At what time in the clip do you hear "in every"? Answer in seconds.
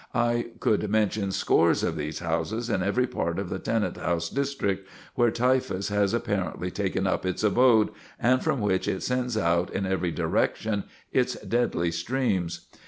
2.71-3.05, 9.71-10.09